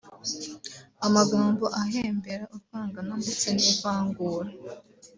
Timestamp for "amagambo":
1.07-1.65